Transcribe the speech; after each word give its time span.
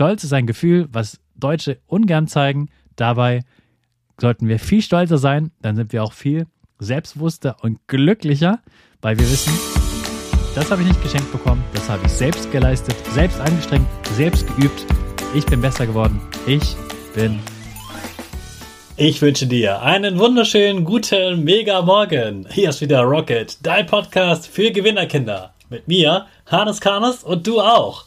Stolz 0.00 0.24
ist 0.24 0.32
ein 0.32 0.46
Gefühl, 0.46 0.88
was 0.90 1.20
Deutsche 1.36 1.76
ungern 1.84 2.26
zeigen. 2.26 2.70
Dabei 2.96 3.42
sollten 4.18 4.48
wir 4.48 4.58
viel 4.58 4.80
stolzer 4.80 5.18
sein, 5.18 5.50
dann 5.60 5.76
sind 5.76 5.92
wir 5.92 6.02
auch 6.02 6.14
viel 6.14 6.46
selbstbewusster 6.78 7.58
und 7.60 7.86
glücklicher, 7.86 8.60
weil 9.02 9.18
wir 9.18 9.30
wissen, 9.30 9.52
das 10.54 10.70
habe 10.70 10.80
ich 10.80 10.88
nicht 10.88 11.02
geschenkt 11.02 11.30
bekommen, 11.30 11.62
das 11.74 11.90
habe 11.90 12.06
ich 12.06 12.12
selbst 12.12 12.50
geleistet, 12.50 12.96
selbst 13.10 13.42
angestrengt, 13.42 13.86
selbst 14.14 14.46
geübt. 14.56 14.86
Ich 15.34 15.44
bin 15.44 15.60
besser 15.60 15.86
geworden. 15.86 16.18
Ich 16.46 16.76
bin. 17.14 17.38
Ich 18.96 19.20
wünsche 19.20 19.46
dir 19.46 19.82
einen 19.82 20.18
wunderschönen, 20.18 20.86
guten, 20.86 21.44
mega 21.44 21.82
Morgen. 21.82 22.46
Hier 22.50 22.70
ist 22.70 22.80
wieder 22.80 23.02
Rocket, 23.02 23.58
dein 23.66 23.84
Podcast 23.84 24.46
für 24.46 24.70
Gewinnerkinder. 24.70 25.52
Mit 25.68 25.88
mir, 25.88 26.24
Hannes 26.46 26.80
Karnes 26.80 27.22
und 27.22 27.46
du 27.46 27.60
auch. 27.60 28.06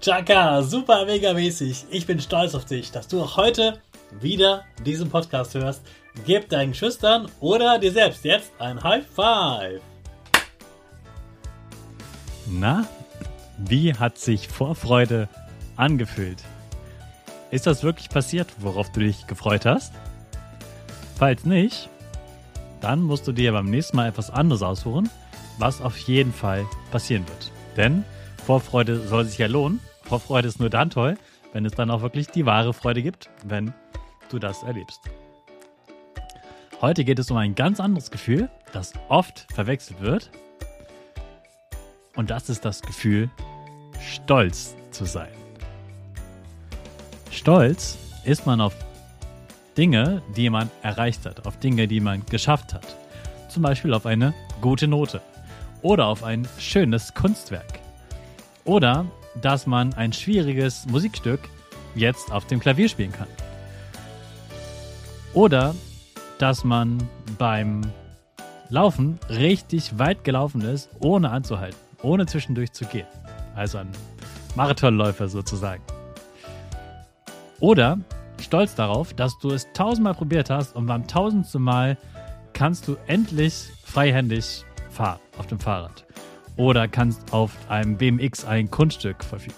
Chaka, 0.00 0.62
super 0.62 1.06
mega 1.06 1.32
mäßig. 1.32 1.86
Ich 1.90 2.06
bin 2.06 2.20
stolz 2.20 2.54
auf 2.54 2.64
dich, 2.64 2.90
dass 2.90 3.08
du 3.08 3.22
auch 3.22 3.36
heute 3.36 3.80
wieder 4.20 4.64
diesen 4.84 5.08
Podcast 5.10 5.54
hörst. 5.54 5.82
Gib 6.26 6.48
deinen 6.48 6.74
Schüchtern 6.74 7.28
oder 7.40 7.78
dir 7.78 7.92
selbst 7.92 8.24
jetzt 8.24 8.52
ein 8.58 8.82
High 8.82 9.06
Five. 9.06 9.80
Na, 12.46 12.86
wie 13.58 13.94
hat 13.94 14.18
sich 14.18 14.48
Vorfreude 14.48 15.28
angefühlt? 15.76 16.42
Ist 17.50 17.66
das 17.66 17.82
wirklich 17.82 18.08
passiert, 18.08 18.48
worauf 18.58 18.90
du 18.92 19.00
dich 19.00 19.26
gefreut 19.26 19.66
hast? 19.66 19.92
Falls 21.16 21.44
nicht, 21.44 21.88
dann 22.80 23.02
musst 23.02 23.28
du 23.28 23.32
dir 23.32 23.52
beim 23.52 23.70
nächsten 23.70 23.96
Mal 23.96 24.08
etwas 24.08 24.30
anderes 24.30 24.62
aussuchen, 24.62 25.08
was 25.58 25.80
auf 25.80 25.96
jeden 25.98 26.32
Fall 26.32 26.66
passieren 26.90 27.26
wird. 27.28 27.52
Denn 27.76 28.04
Vorfreude 28.46 29.06
soll 29.06 29.24
sich 29.24 29.38
ja 29.38 29.46
lohnen 29.46 29.80
Vorfreude 30.04 30.48
ist 30.48 30.60
nur 30.60 30.68
dann 30.68 30.90
toll, 30.90 31.16
wenn 31.52 31.64
es 31.64 31.72
dann 31.72 31.90
auch 31.90 32.02
wirklich 32.02 32.28
die 32.28 32.44
wahre 32.44 32.74
Freude 32.74 33.02
gibt, 33.02 33.30
wenn 33.44 33.72
du 34.28 34.38
das 34.38 34.62
erlebst. 34.62 35.00
Heute 36.80 37.04
geht 37.04 37.18
es 37.18 37.30
um 37.30 37.36
ein 37.36 37.54
ganz 37.54 37.80
anderes 37.80 38.10
Gefühl, 38.10 38.50
das 38.72 38.92
oft 39.08 39.46
verwechselt 39.54 40.00
wird. 40.00 40.30
Und 42.14 42.30
das 42.30 42.50
ist 42.50 42.64
das 42.64 42.82
Gefühl, 42.82 43.30
stolz 44.00 44.76
zu 44.90 45.06
sein. 45.06 45.32
Stolz 47.30 47.96
ist 48.24 48.44
man 48.44 48.60
auf 48.60 48.74
Dinge, 49.78 50.20
die 50.36 50.50
man 50.50 50.70
erreicht 50.82 51.24
hat, 51.24 51.46
auf 51.46 51.58
Dinge, 51.58 51.88
die 51.88 52.00
man 52.00 52.26
geschafft 52.26 52.74
hat. 52.74 52.96
Zum 53.48 53.62
Beispiel 53.62 53.94
auf 53.94 54.04
eine 54.04 54.34
gute 54.60 54.88
Note 54.88 55.22
oder 55.80 56.06
auf 56.06 56.22
ein 56.22 56.46
schönes 56.58 57.14
Kunstwerk 57.14 57.81
oder 58.64 59.06
dass 59.40 59.66
man 59.66 59.94
ein 59.94 60.12
schwieriges 60.12 60.86
Musikstück 60.86 61.40
jetzt 61.94 62.30
auf 62.32 62.46
dem 62.46 62.60
Klavier 62.60 62.88
spielen 62.88 63.12
kann. 63.12 63.28
Oder 65.34 65.74
dass 66.38 66.64
man 66.64 66.98
beim 67.38 67.82
Laufen 68.68 69.18
richtig 69.28 69.98
weit 69.98 70.24
gelaufen 70.24 70.62
ist, 70.62 70.90
ohne 71.00 71.30
anzuhalten, 71.30 71.78
ohne 72.02 72.26
zwischendurch 72.26 72.72
zu 72.72 72.84
gehen. 72.86 73.06
Also 73.54 73.78
ein 73.78 73.88
Marathonläufer 74.54 75.28
sozusagen. 75.28 75.82
Oder 77.60 77.98
stolz 78.40 78.74
darauf, 78.74 79.14
dass 79.14 79.38
du 79.38 79.50
es 79.50 79.66
tausendmal 79.72 80.14
probiert 80.14 80.50
hast 80.50 80.74
und 80.74 80.86
beim 80.86 81.06
tausendsten 81.06 81.62
Mal 81.62 81.96
kannst 82.52 82.88
du 82.88 82.96
endlich 83.06 83.68
freihändig 83.84 84.64
fahren 84.90 85.20
auf 85.38 85.46
dem 85.46 85.58
Fahrrad 85.58 86.04
oder 86.56 86.88
kannst 86.88 87.32
auf 87.32 87.52
einem 87.68 87.96
BMX 87.96 88.44
ein 88.44 88.70
Kunststück 88.70 89.24
verfügen. 89.24 89.56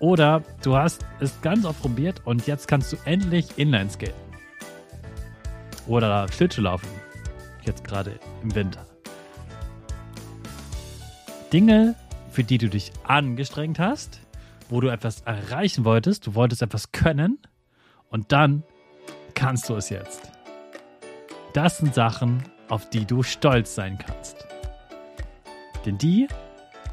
Oder 0.00 0.42
du 0.62 0.76
hast 0.76 1.04
es 1.20 1.40
ganz 1.42 1.64
oft 1.64 1.80
probiert 1.80 2.22
und 2.24 2.46
jetzt 2.46 2.68
kannst 2.68 2.92
du 2.92 2.96
endlich 3.04 3.58
Inline 3.58 3.90
skaten. 3.90 4.14
Oder 5.86 6.26
Schlittschuhlaufen. 6.30 6.88
Jetzt 7.64 7.84
gerade 7.84 8.18
im 8.42 8.54
Winter. 8.54 8.86
Dinge, 11.52 11.94
für 12.30 12.44
die 12.44 12.58
du 12.58 12.68
dich 12.68 12.92
angestrengt 13.04 13.78
hast, 13.78 14.20
wo 14.68 14.80
du 14.80 14.88
etwas 14.88 15.22
erreichen 15.22 15.84
wolltest, 15.84 16.26
du 16.26 16.34
wolltest 16.34 16.62
etwas 16.62 16.92
können 16.92 17.38
und 18.10 18.32
dann 18.32 18.62
kannst 19.34 19.68
du 19.68 19.74
es 19.76 19.88
jetzt. 19.88 20.30
Das 21.54 21.78
sind 21.78 21.94
Sachen, 21.94 22.42
auf 22.68 22.90
die 22.90 23.06
du 23.06 23.22
stolz 23.22 23.74
sein 23.74 23.98
kannst. 23.98 24.47
Denn 25.88 25.96
die, 25.96 26.28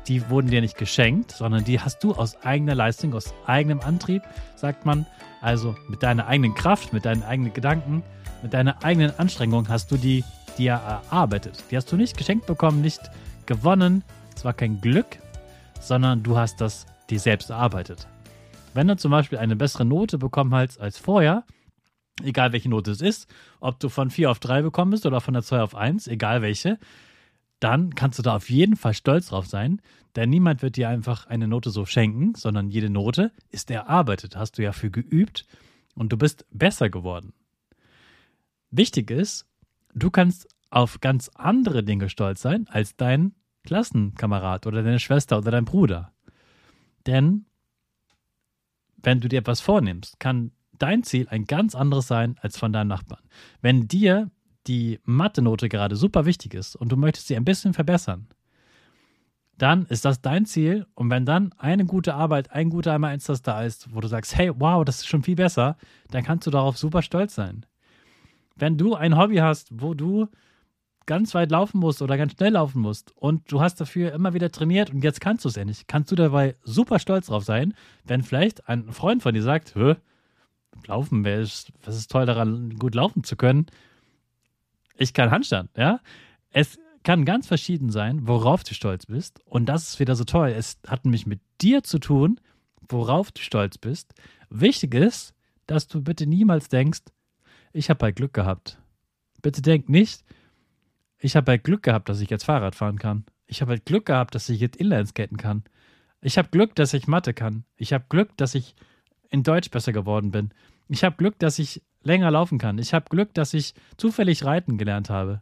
die 0.08 0.30
wurden 0.30 0.50
dir 0.50 0.62
nicht 0.62 0.78
geschenkt, 0.78 1.32
sondern 1.32 1.66
die 1.66 1.82
hast 1.82 2.02
du 2.02 2.14
aus 2.14 2.42
eigener 2.44 2.76
Leistung, 2.76 3.14
aus 3.14 3.34
eigenem 3.46 3.82
Antrieb, 3.82 4.22
sagt 4.56 4.86
man. 4.86 5.06
Also 5.42 5.76
mit 5.90 6.02
deiner 6.02 6.28
eigenen 6.28 6.56
Kraft, 6.56 6.94
mit 6.94 7.04
deinen 7.04 7.22
eigenen 7.24 7.54
Gedanken, 7.54 8.04
mit 8.42 8.54
deiner 8.54 8.86
eigenen 8.86 9.12
Anstrengung 9.20 9.68
hast 9.68 9.92
du 9.92 9.98
die 9.98 10.24
dir 10.58 10.72
erarbeitet. 10.72 11.62
Die 11.70 11.76
hast 11.76 11.92
du 11.92 11.98
nicht 11.98 12.16
geschenkt 12.16 12.46
bekommen, 12.46 12.80
nicht 12.80 13.02
gewonnen. 13.46 14.06
Es 14.34 14.46
war 14.46 14.54
kein 14.54 14.80
Glück, 14.80 15.18
sondern 15.82 16.24
du 16.24 16.38
hast 16.38 16.62
das 16.62 16.86
dir 17.10 17.20
selbst 17.20 17.50
erarbeitet. 17.50 18.08
Wenn 18.74 18.88
du 18.88 18.96
zum 18.96 19.12
Beispiel 19.12 19.40
eine 19.40 19.58
bessere 19.58 19.84
Note 19.84 20.18
bekommen 20.18 20.56
hast 20.56 20.80
als 20.80 20.98
vorher, 20.98 21.44
egal 22.24 22.54
welche 22.54 22.70
Note 22.70 22.92
es 22.92 23.02
ist, 23.02 23.28
ob 23.60 23.78
du 23.82 23.90
von 23.90 24.10
4 24.10 24.32
auf 24.32 24.40
3 24.40 24.62
bekommen 24.62 24.92
bist 24.92 25.06
oder 25.06 25.20
von 25.20 25.34
der 25.34 25.44
2 25.44 25.62
auf 25.62 25.76
1, 25.76 26.08
egal 26.08 26.42
welche, 26.42 26.80
dann 27.66 27.96
kannst 27.96 28.20
du 28.20 28.24
da 28.24 28.36
auf 28.36 28.52
jeden 28.52 28.76
Fall 28.76 28.94
stolz 28.94 29.30
drauf 29.30 29.48
sein, 29.48 29.82
denn 30.16 30.30
niemand 30.30 30.62
wird 30.62 30.76
dir 30.76 30.88
einfach 30.88 31.26
eine 31.26 31.48
Note 31.48 31.72
so 31.72 31.88
schenken, 31.88 32.36
sondern 32.36 32.70
jede 32.70 32.92
Note 32.92 33.32
ist 33.50 33.72
erarbeitet, 33.72 34.36
hast 34.36 34.60
du 34.60 34.62
ja 34.62 34.72
für 34.72 34.92
geübt 34.92 35.48
und 35.96 36.14
du 36.14 36.18
bist 36.18 36.46
besser 36.52 36.92
geworden. 36.92 37.34
Wichtig 38.70 39.10
ist, 39.10 39.48
du 39.96 40.12
kannst 40.12 40.48
auf 40.70 41.02
ganz 41.02 41.32
andere 41.34 41.84
Dinge 41.84 42.08
stolz 42.08 42.44
sein 42.44 42.68
als 42.68 42.98
dein 42.98 43.34
Klassenkamerad 43.64 44.68
oder 44.68 44.84
deine 44.84 45.00
Schwester 45.00 45.40
oder 45.40 45.50
dein 45.50 45.66
Bruder. 45.66 46.14
Denn 47.08 47.48
wenn 48.98 49.22
du 49.22 49.28
dir 49.28 49.40
etwas 49.40 49.62
vornimmst, 49.62 50.20
kann 50.20 50.52
dein 50.78 51.02
Ziel 51.02 51.28
ein 51.30 51.46
ganz 51.46 51.74
anderes 51.74 52.06
sein 52.06 52.38
als 52.42 52.60
von 52.60 52.72
deinem 52.72 52.90
Nachbarn. 52.90 53.24
Wenn 53.62 53.88
dir 53.88 54.30
die 54.68 55.00
Mathe-Note 55.04 55.70
gerade 55.70 55.96
super 55.96 56.26
wichtig 56.26 56.54
ist 56.54 56.76
und 56.76 56.92
du 56.92 56.98
möchtest 56.98 57.28
sie 57.28 57.36
ein 57.36 57.46
bisschen 57.46 57.74
verbessern, 57.74 58.28
dann 59.58 59.86
ist 59.86 60.06
das 60.06 60.22
dein 60.22 60.46
Ziel. 60.46 60.86
Und 60.96 61.10
wenn 61.10 61.26
dann 61.26 61.54
eine 61.58 61.86
gute 61.86 62.14
Arbeit, 62.14 62.52
ein 62.52 62.70
guter 62.70 62.94
einmal 62.94 63.14
eins 63.14 63.26
das 63.26 63.42
da 63.42 63.64
ist, 63.64 63.94
wo 63.94 64.02
du 64.02 64.08
sagst, 64.08 64.36
hey, 64.36 64.52
wow, 64.56 64.84
das 64.84 64.98
ist 64.98 65.08
schon 65.08 65.24
viel 65.24 65.36
besser, 65.36 65.78
dann 66.12 66.24
kannst 66.24 66.46
du 66.46 66.52
darauf 66.52 66.78
super 66.78 67.02
stolz 67.02 67.36
sein. 67.36 67.66
Wenn 68.56 68.78
du 68.78 68.96
ein 68.96 69.18
Hobby 69.18 69.38
hast, 69.38 69.70
wo 69.72 69.94
du 69.94 70.28
ganz 71.06 71.36
weit 71.36 71.52
laufen 71.52 71.80
musst 71.80 72.02
oder 72.02 72.18
ganz 72.18 72.34
schnell 72.34 72.54
laufen 72.54 72.82
musst 72.82 73.16
und 73.16 73.52
du 73.52 73.62
hast 73.62 73.80
dafür 73.80 74.14
immer 74.14 74.34
wieder 74.34 74.52
trainiert 74.52 74.90
und 74.90 75.04
jetzt 75.04 75.22
kannst 75.22 75.46
du 75.46 75.50
es 75.50 75.58
endlich, 75.58 75.88
kannst 75.88 76.12
du 76.12 76.16
dabei 76.16 76.56
super 76.64 77.00
stolz 77.00 77.28
drauf 77.28 77.44
sein, 77.44 77.76
wenn 78.06 78.24
vielleicht 78.24 78.68
ein 78.68 78.92
Freund 78.92 79.22
von 79.22 79.34
dir 79.34 79.44
sagt, 79.44 79.76
Hö, 79.76 79.96
laufen, 80.88 81.24
was 81.24 81.70
ist 81.86 82.12
toll 82.12 82.26
daran, 82.26 82.76
gut 82.78 82.96
laufen 82.96 83.24
zu 83.24 83.36
können? 83.36 83.68
Ich 84.98 85.14
kann 85.14 85.32
Handstand, 85.32 85.70
ja. 85.78 86.00
Es 86.52 86.80
kann 87.04 87.26
ganz 87.26 87.48
verschieden 87.48 87.92
sein, 87.92 88.28
worauf 88.28 88.64
du 88.64 88.74
stolz 88.74 89.06
bist. 89.06 89.40
Und 89.46 89.68
das 89.68 89.90
ist 89.90 90.00
wieder 90.00 90.16
so 90.16 90.24
toll. 90.24 90.50
Es 90.50 90.80
hat 90.88 91.06
nämlich 91.06 91.28
mit 91.28 91.42
dir 91.62 91.84
zu 91.84 92.00
tun, 92.00 92.40
worauf 92.90 93.32
du 93.32 93.42
stolz 93.42 93.78
bist. 93.78 94.14
Wichtig 94.50 94.94
ist, 94.96 95.34
dass 95.68 95.88
du 95.88 96.02
bitte 96.02 96.28
niemals 96.28 96.70
denkst, 96.70 97.02
ich 97.74 97.90
habe 97.90 98.06
halt 98.06 98.16
Glück 98.16 98.34
gehabt. 98.34 98.80
Bitte 99.42 99.62
denk 99.62 99.90
nicht, 99.90 100.24
ich 101.20 101.36
habe 101.36 101.52
halt 101.52 101.64
Glück 101.64 101.84
gehabt, 101.84 102.10
dass 102.10 102.22
ich 102.22 102.30
jetzt 102.30 102.46
Fahrrad 102.46 102.76
fahren 102.76 103.00
kann. 103.00 103.26
Ich 103.48 103.62
habe 103.62 103.72
halt 103.72 103.86
Glück 103.86 104.06
gehabt, 104.06 104.36
dass 104.36 104.50
ich 104.50 104.60
jetzt 104.60 104.78
Inlineskaten 104.78 105.38
kann. 105.38 105.64
Ich 106.22 106.38
habe 106.38 106.50
Glück, 106.50 106.76
dass 106.76 106.94
ich 106.94 107.08
Mathe 107.08 107.34
kann. 107.34 107.66
Ich 107.78 107.94
habe 107.94 108.06
Glück, 108.10 108.36
dass 108.38 108.56
ich 108.56 108.76
in 109.30 109.44
Deutsch 109.44 109.70
besser 109.70 109.92
geworden 109.92 110.32
bin. 110.32 110.52
Ich 110.88 111.04
habe 111.04 111.16
Glück, 111.16 111.38
dass 111.40 111.60
ich 111.60 111.82
länger 112.06 112.32
laufen 112.32 112.58
kann. 112.58 112.78
Ich 112.78 112.94
habe 112.94 113.10
Glück, 113.10 113.34
dass 113.34 113.54
ich 113.54 113.74
zufällig 113.98 114.46
reiten 114.46 114.78
gelernt 114.78 115.10
habe. 115.10 115.42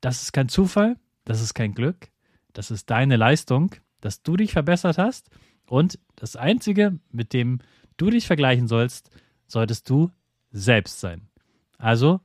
Das 0.00 0.22
ist 0.22 0.32
kein 0.32 0.48
Zufall, 0.48 0.96
das 1.24 1.42
ist 1.42 1.54
kein 1.54 1.74
Glück, 1.74 2.08
das 2.52 2.70
ist 2.70 2.88
deine 2.90 3.16
Leistung, 3.16 3.74
dass 4.00 4.22
du 4.22 4.36
dich 4.36 4.52
verbessert 4.52 4.96
hast. 4.96 5.28
Und 5.66 5.98
das 6.16 6.36
Einzige, 6.36 6.98
mit 7.10 7.32
dem 7.32 7.58
du 7.96 8.10
dich 8.10 8.26
vergleichen 8.26 8.66
sollst, 8.66 9.10
solltest 9.46 9.90
du 9.90 10.10
selbst 10.52 11.00
sein. 11.00 11.28
Also 11.76 12.20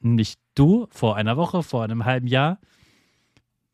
nicht 0.00 0.40
du 0.54 0.86
vor 0.90 1.16
einer 1.16 1.36
Woche, 1.36 1.62
vor 1.62 1.82
einem 1.82 2.04
halben 2.04 2.26
Jahr. 2.26 2.58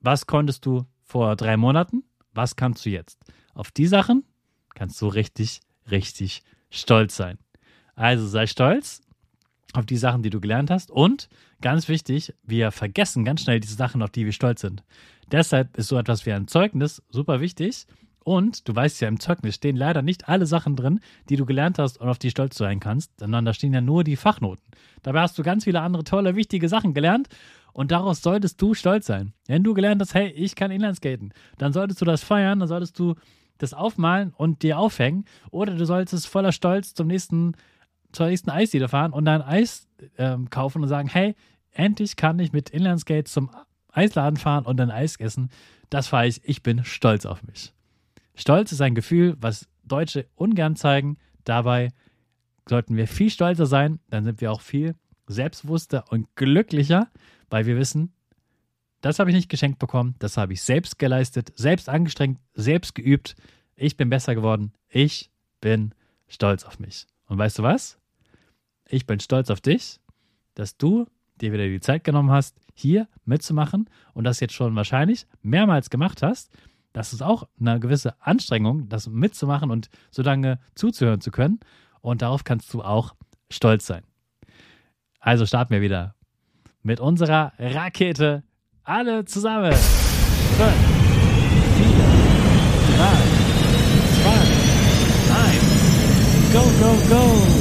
Was 0.00 0.26
konntest 0.26 0.64
du 0.66 0.86
vor 1.02 1.36
drei 1.36 1.56
Monaten? 1.56 2.04
Was 2.32 2.56
kannst 2.56 2.84
du 2.86 2.90
jetzt? 2.90 3.18
Auf 3.54 3.70
die 3.70 3.86
Sachen 3.86 4.24
kannst 4.74 5.00
du 5.00 5.08
richtig, 5.08 5.60
richtig 5.90 6.42
stolz 6.70 7.16
sein. 7.16 7.38
Also 7.94 8.26
sei 8.26 8.46
stolz 8.46 9.02
auf 9.74 9.86
die 9.86 9.96
Sachen, 9.96 10.22
die 10.22 10.30
du 10.30 10.40
gelernt 10.40 10.70
hast. 10.70 10.90
Und 10.90 11.28
ganz 11.60 11.88
wichtig, 11.88 12.32
wir 12.42 12.70
vergessen 12.70 13.24
ganz 13.24 13.42
schnell 13.42 13.60
diese 13.60 13.74
Sachen, 13.74 14.02
auf 14.02 14.10
die 14.10 14.24
wir 14.24 14.32
stolz 14.32 14.60
sind. 14.60 14.82
Deshalb 15.30 15.76
ist 15.76 15.88
so 15.88 15.98
etwas 15.98 16.24
wie 16.26 16.32
ein 16.32 16.48
Zeugnis 16.48 17.02
super 17.10 17.40
wichtig. 17.40 17.86
Und 18.24 18.66
du 18.66 18.74
weißt 18.74 19.02
ja, 19.02 19.08
im 19.08 19.20
Zeugnis 19.20 19.56
stehen 19.56 19.76
leider 19.76 20.00
nicht 20.00 20.30
alle 20.30 20.46
Sachen 20.46 20.76
drin, 20.76 21.00
die 21.28 21.36
du 21.36 21.44
gelernt 21.44 21.78
hast 21.78 22.00
und 22.00 22.08
auf 22.08 22.18
die 22.18 22.30
stolz 22.30 22.56
sein 22.56 22.80
kannst, 22.80 23.20
sondern 23.20 23.44
da 23.44 23.52
stehen 23.52 23.74
ja 23.74 23.82
nur 23.82 24.02
die 24.02 24.16
Fachnoten. 24.16 24.64
Dabei 25.02 25.20
hast 25.20 25.36
du 25.36 25.42
ganz 25.42 25.64
viele 25.64 25.82
andere 25.82 26.04
tolle, 26.04 26.34
wichtige 26.34 26.70
Sachen 26.70 26.94
gelernt 26.94 27.28
und 27.74 27.90
daraus 27.90 28.22
solltest 28.22 28.62
du 28.62 28.72
stolz 28.72 29.06
sein. 29.06 29.34
Wenn 29.46 29.62
du 29.62 29.74
gelernt 29.74 30.00
hast, 30.00 30.14
hey, 30.14 30.30
ich 30.30 30.56
kann 30.56 30.70
Inlineskaten, 30.70 31.34
dann 31.58 31.74
solltest 31.74 32.00
du 32.00 32.06
das 32.06 32.24
feiern, 32.24 32.60
dann 32.60 32.68
solltest 32.68 32.98
du 32.98 33.14
das 33.58 33.74
aufmalen 33.74 34.32
und 34.36 34.62
dir 34.62 34.78
aufhängen 34.78 35.26
oder 35.50 35.74
du 35.74 35.84
solltest 35.84 36.26
voller 36.26 36.52
Stolz 36.52 36.94
zum 36.94 37.08
nächsten 37.08 37.52
zur 38.14 38.26
nächsten 38.26 38.50
Eisdiele 38.50 38.88
fahren 38.88 39.12
und 39.12 39.24
dann 39.24 39.42
Eis 39.42 39.88
ähm, 40.18 40.50
kaufen 40.50 40.82
und 40.82 40.88
sagen, 40.88 41.08
hey, 41.08 41.34
endlich 41.72 42.16
kann 42.16 42.38
ich 42.38 42.52
mit 42.52 42.70
Inlineskates 42.70 43.32
zum 43.32 43.50
Eisladen 43.92 44.36
fahren 44.36 44.64
und 44.64 44.76
dann 44.76 44.90
Eis 44.90 45.16
essen. 45.16 45.50
Das 45.90 46.08
fahre 46.08 46.26
ich. 46.26 46.40
Ich 46.44 46.62
bin 46.62 46.84
stolz 46.84 47.26
auf 47.26 47.42
mich. 47.42 47.72
Stolz 48.34 48.72
ist 48.72 48.80
ein 48.80 48.94
Gefühl, 48.94 49.36
was 49.40 49.68
Deutsche 49.84 50.26
ungern 50.34 50.76
zeigen. 50.76 51.18
Dabei 51.44 51.90
sollten 52.68 52.96
wir 52.96 53.06
viel 53.06 53.30
stolzer 53.30 53.66
sein. 53.66 54.00
Dann 54.10 54.24
sind 54.24 54.40
wir 54.40 54.50
auch 54.50 54.60
viel 54.60 54.94
selbstbewusster 55.26 56.04
und 56.10 56.34
glücklicher, 56.36 57.08
weil 57.50 57.66
wir 57.66 57.76
wissen, 57.76 58.12
das 59.00 59.18
habe 59.18 59.30
ich 59.30 59.36
nicht 59.36 59.50
geschenkt 59.50 59.78
bekommen, 59.78 60.14
das 60.18 60.36
habe 60.36 60.54
ich 60.54 60.62
selbst 60.62 60.98
geleistet, 60.98 61.52
selbst 61.56 61.88
angestrengt, 61.88 62.40
selbst 62.54 62.94
geübt. 62.94 63.36
Ich 63.76 63.96
bin 63.96 64.08
besser 64.08 64.34
geworden. 64.34 64.72
Ich 64.88 65.30
bin 65.60 65.94
stolz 66.26 66.64
auf 66.64 66.78
mich. 66.78 67.06
Und 67.26 67.38
weißt 67.38 67.58
du 67.58 67.62
was? 67.62 67.98
Ich 68.88 69.06
bin 69.06 69.20
stolz 69.20 69.50
auf 69.50 69.60
dich, 69.60 70.00
dass 70.54 70.76
du 70.76 71.06
dir 71.40 71.52
wieder 71.52 71.66
die 71.66 71.80
Zeit 71.80 72.04
genommen 72.04 72.30
hast, 72.30 72.56
hier 72.74 73.08
mitzumachen 73.24 73.88
und 74.12 74.24
das 74.24 74.40
jetzt 74.40 74.54
schon 74.54 74.74
wahrscheinlich 74.76 75.26
mehrmals 75.42 75.90
gemacht 75.90 76.22
hast. 76.22 76.50
Das 76.92 77.12
ist 77.12 77.22
auch 77.22 77.48
eine 77.58 77.80
gewisse 77.80 78.14
Anstrengung, 78.20 78.88
das 78.88 79.08
mitzumachen 79.08 79.70
und 79.70 79.90
so 80.10 80.22
lange 80.22 80.60
zuzuhören 80.74 81.20
zu 81.20 81.30
können. 81.30 81.60
Und 82.00 82.22
darauf 82.22 82.44
kannst 82.44 82.72
du 82.72 82.82
auch 82.82 83.14
stolz 83.50 83.86
sein. 83.86 84.04
Also 85.18 85.46
starten 85.46 85.72
wir 85.72 85.80
wieder 85.80 86.14
mit 86.82 87.00
unserer 87.00 87.52
Rakete. 87.58 88.44
Alle 88.84 89.24
zusammen. 89.24 89.72
Fünf. 89.72 90.94
Go, 96.52 96.62
go, 96.78 97.08
go! 97.08 97.53